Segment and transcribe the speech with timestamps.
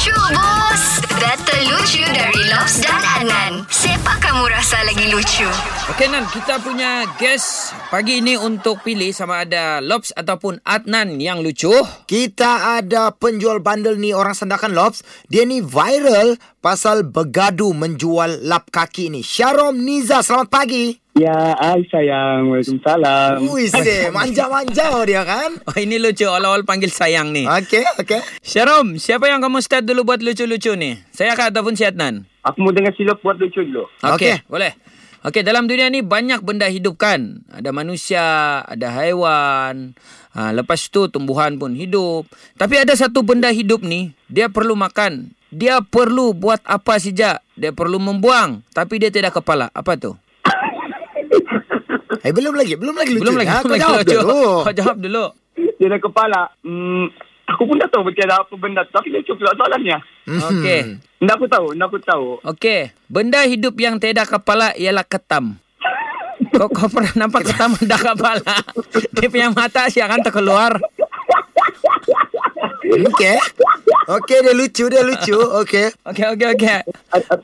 [0.00, 0.84] Lucu bos
[1.20, 5.44] Data lucu dari Lobs dan Adnan Siapa kamu rasa lagi lucu?
[5.92, 11.44] Okey Nan, kita punya guest pagi ini untuk pilih sama ada Lobs ataupun Adnan yang
[11.44, 11.68] lucu.
[12.08, 15.04] Kita ada penjual bandel ni orang sandakan Lobs.
[15.28, 19.20] Dia ni viral pasal begadu menjual lap kaki ni.
[19.24, 20.92] Syarom Niza, selamat pagi.
[21.16, 22.52] Ya, hai sayang.
[22.52, 23.42] Waalaikumsalam.
[23.48, 25.58] Ui, se, manja-manja dia kan?
[25.66, 27.48] Oh, ini lucu awal-awal panggil sayang ni.
[27.48, 28.20] Okey, okey.
[28.44, 31.00] Syarom, siapa yang kamu start dulu buat lucu-lucu ni?
[31.10, 32.28] Saya kah ataupun si Adnan?
[32.46, 33.88] Aku mau dengar silap buat lucu dulu.
[34.06, 34.34] Okey, Okey.
[34.46, 34.72] boleh.
[35.20, 37.44] Okey, dalam dunia ni banyak benda hidup kan.
[37.52, 38.24] Ada manusia,
[38.64, 39.92] ada haiwan.
[40.32, 42.24] Ha, lepas tu tumbuhan pun hidup.
[42.54, 45.34] Tapi ada satu benda hidup ni, dia perlu makan.
[45.50, 47.42] Dia perlu buat apa saja.
[47.58, 48.62] Dia perlu membuang.
[48.70, 49.66] Tapi dia tidak kepala.
[49.74, 50.14] Apa tu?
[52.20, 53.22] Eh, belum lagi, belum lagi lucu.
[53.26, 53.50] belum lagi.
[53.50, 54.42] Ha, belum kau jawab dulu.
[54.66, 55.24] Kau jawab dulu.
[55.80, 56.40] Dia ada kepala.
[56.60, 57.08] Hmm,
[57.48, 58.92] aku pun tak tahu betul ada apa benda tu.
[58.92, 59.98] Tapi lucu pula soalannya.
[60.28, 60.40] Hmm.
[60.52, 60.80] Okey.
[61.24, 62.26] Nak aku tahu, nak aku tahu.
[62.44, 62.92] Okey.
[63.08, 65.56] Benda hidup yang tidak kepala ialah ketam.
[66.52, 68.56] Kau, kau pernah nampak ketam ada kepala?
[69.16, 70.76] Dia punya mata sih akan terkeluar.
[72.84, 73.36] Okey.
[73.90, 75.34] Okey, dia lucu, dia lucu.
[75.34, 75.90] Okey.
[76.02, 76.78] Okey, okey, okey.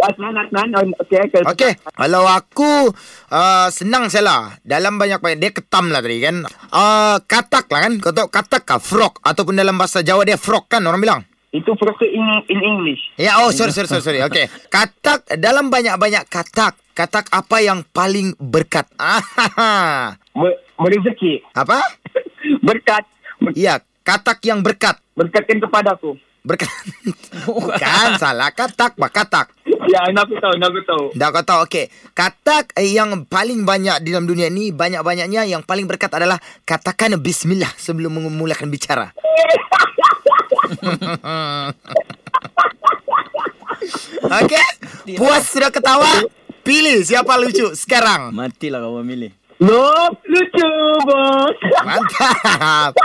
[0.00, 0.68] Adnan, Adnan.
[0.98, 1.42] Okey, okey.
[1.46, 2.92] Okey, kalau aku
[3.28, 4.42] uh, senang saya lah.
[4.60, 6.44] Dalam banyak-banyak dia ketam lah tadi kan.
[6.68, 7.92] Uh, katak lah kan.
[7.98, 8.76] Kau tahu katak kah?
[8.76, 11.20] Frog ataupun dalam bahasa Jawa dia frog kan orang bilang.
[11.50, 13.02] Itu proper in, in English.
[13.16, 14.20] Ya, oh sorry sorry sorry sorry.
[14.22, 14.46] Okey.
[14.68, 16.78] Katak dalam banyak-banyak katak.
[16.90, 18.84] Katak apa yang paling berkat?
[18.94, 19.18] Ah,
[20.36, 21.40] Ber, berezeki.
[21.54, 21.80] apa?
[22.66, 23.02] Berkat.
[23.40, 25.00] Ber, Ya, katak yang berkat.
[25.16, 26.14] berkatkan kepada aku.
[26.40, 26.72] Berkat.
[27.46, 29.52] Bukan salah katak, pak katak.
[29.90, 31.04] Ya, nak aku tahu, nak aku tahu.
[31.12, 31.92] Dah kau tahu okey.
[32.16, 37.20] Katak eh, yang paling banyak di dalam dunia ni banyak-banyaknya yang paling berkat adalah katakan
[37.20, 39.12] bismillah sebelum memulakan bicara.
[44.40, 44.64] okey?
[45.20, 46.08] Puas sudah ketawa?
[46.64, 48.32] Pilih siapa lucu sekarang.
[48.32, 49.32] Matilah kau memilih.
[49.60, 50.72] Loh, lucu,
[51.04, 51.56] bos.
[51.84, 52.96] Mantap.